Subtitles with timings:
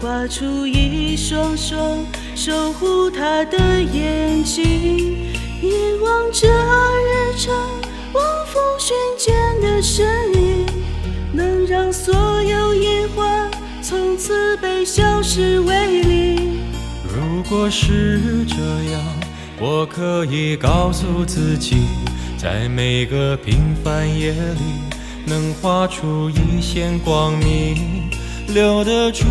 [0.00, 1.98] 画出一双双
[2.34, 5.28] 守护他的眼睛，
[5.60, 7.54] 凝望着日升
[8.14, 10.66] 往复瞬间的身影，
[11.34, 13.50] 能让所有隐患
[13.82, 16.60] 从此被消失为零。
[17.04, 18.56] 如果是这
[18.92, 19.02] 样，
[19.60, 21.82] 我可以告诉自己，
[22.38, 28.08] 在每个平凡夜里，能画出一线光明，
[28.52, 29.24] 留得住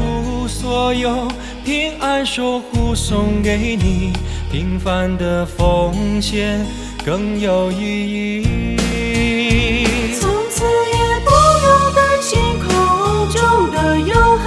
[0.48, 1.28] 所有
[1.66, 4.14] 平安，守护送给你。
[4.52, 6.66] 平凡的奉献
[7.06, 10.16] 更有意义。
[10.20, 11.30] 从此也不
[11.66, 14.46] 用担心空中的忧和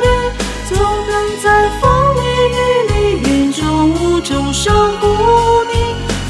[0.00, 0.06] 虑，
[0.68, 2.56] 总能在风里雨
[2.90, 2.92] 里、
[3.28, 3.62] 云中
[3.94, 5.74] 雾中守护你。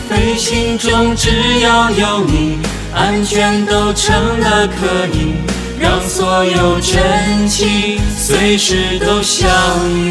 [0.08, 2.58] 飞行中只要有你，
[2.94, 5.34] 安全都成了可以，
[5.78, 9.50] 让所有真情随时都相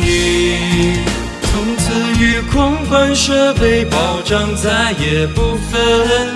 [0.01, 0.97] 遇。
[1.51, 5.79] 从此与空管设备保障，再也不分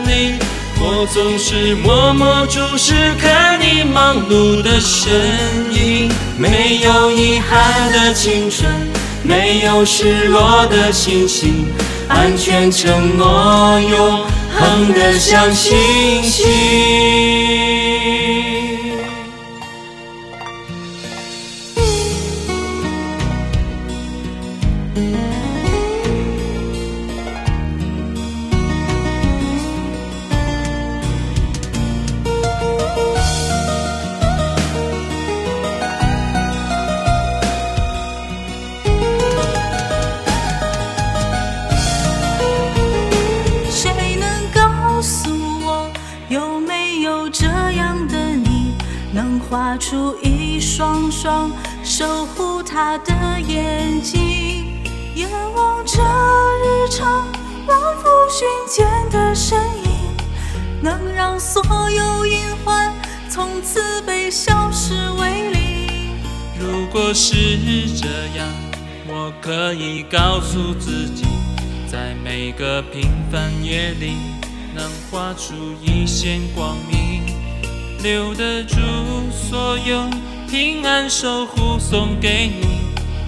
[0.07, 0.35] 离。
[0.79, 5.09] 我总是默默注视，看你忙碌的身
[5.71, 8.69] 影，没有遗憾的青春，
[9.23, 11.65] 没有失落的心情，
[12.07, 14.23] 安全承诺永
[14.55, 17.46] 恒的像星星。
[43.69, 45.29] 谁能告诉
[45.63, 45.91] 我
[46.29, 48.73] 有没有这样的你
[49.13, 51.51] 能画出一双双
[51.83, 54.76] 守护他的眼睛？
[55.17, 55.99] 眼望着
[56.63, 57.27] 日常
[57.65, 60.15] 往复瞬间的身影，
[60.79, 62.93] 能让所有隐患
[63.27, 66.19] 从此被消失为零。
[66.59, 67.33] 如果是
[67.99, 68.05] 这
[68.37, 68.47] 样，
[69.07, 71.25] 我可以告诉自己，
[71.91, 74.17] 在每个平凡夜里，
[74.75, 77.23] 能画出一线光明，
[78.03, 78.77] 留得住
[79.31, 80.07] 所有
[80.47, 82.76] 平安，守护送给你。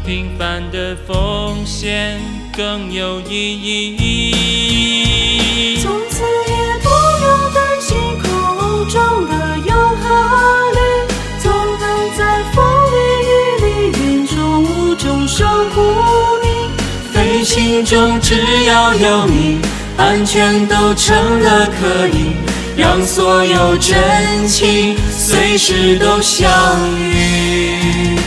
[0.09, 2.19] 平凡的奉献
[2.57, 3.53] 更有意
[3.93, 5.77] 义。
[5.83, 8.27] 从此也不用担心空
[8.89, 9.31] 中的
[9.67, 9.71] 忧
[10.01, 10.03] 和
[10.71, 10.79] 虑，
[11.39, 12.57] 总能在风
[12.91, 12.97] 里
[13.29, 13.31] 雨
[13.61, 13.67] 里、
[14.03, 15.77] 云中雾中守护
[16.41, 16.47] 你。
[17.13, 18.33] 飞行中只
[18.65, 19.59] 要有你，
[19.95, 22.31] 安全都成了可以，
[22.75, 26.49] 让所有真情随时都相
[26.97, 28.18] 遇。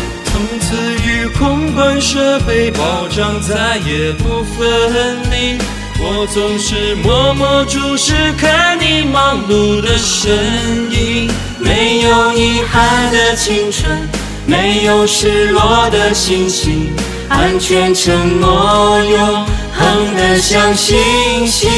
[1.92, 5.58] 管设备保障，再也不分离。
[6.00, 14.08] 我总是默默注视，看你忙碌的身影，没有遗憾的青春，
[14.46, 16.94] 没有失落的心情，
[17.28, 21.70] 安全承诺永恒的像星星。